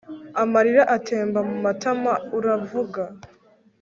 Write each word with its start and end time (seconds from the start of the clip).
Amarira 0.43 0.83
atemba 0.95 1.39
mumatama 1.49 2.13
uravuga 2.37 3.01